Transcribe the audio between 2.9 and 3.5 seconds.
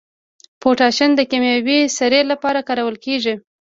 کیږي.